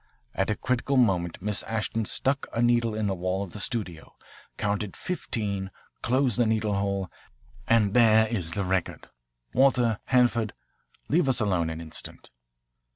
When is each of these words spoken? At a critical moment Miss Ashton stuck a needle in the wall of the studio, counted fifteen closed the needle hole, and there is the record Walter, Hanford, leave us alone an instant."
At 0.33 0.49
a 0.49 0.55
critical 0.55 0.97
moment 0.97 1.43
Miss 1.43 1.61
Ashton 1.61 2.05
stuck 2.05 2.47
a 2.53 2.59
needle 2.59 2.95
in 2.95 3.05
the 3.05 3.13
wall 3.13 3.43
of 3.43 3.51
the 3.51 3.59
studio, 3.59 4.15
counted 4.57 4.97
fifteen 4.97 5.69
closed 6.01 6.39
the 6.39 6.47
needle 6.47 6.73
hole, 6.73 7.11
and 7.67 7.93
there 7.93 8.27
is 8.27 8.53
the 8.53 8.63
record 8.63 9.09
Walter, 9.53 9.99
Hanford, 10.05 10.53
leave 11.07 11.29
us 11.29 11.39
alone 11.39 11.69
an 11.69 11.79
instant." 11.79 12.31